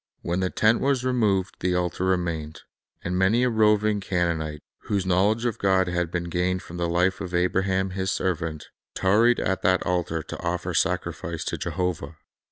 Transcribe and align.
When 0.23 0.39
the 0.39 0.49
tent 0.49 0.81
was 0.81 1.05
removed, 1.05 1.57
the 1.59 1.75
altar 1.75 2.05
remained; 2.05 2.61
and 3.03 3.15
many 3.15 3.43
a 3.43 3.51
roving 3.51 3.99
Canaanite, 3.99 4.63
whose 4.85 5.05
knowledge 5.05 5.45
of 5.45 5.59
God 5.59 5.87
had 5.87 6.09
been 6.09 6.23
gained 6.23 6.63
from 6.63 6.77
the 6.77 6.89
life 6.89 7.21
of 7.21 7.35
Abraham 7.35 7.91
His 7.91 8.11
servant, 8.11 8.69
tarried 8.95 9.39
at 9.39 9.61
that 9.61 9.83
altar 9.83 10.23
to 10.23 10.39
offer 10.39 10.73
sacrifice 10.73 11.43
to 11.45 11.55
Jehovah. 11.59 12.15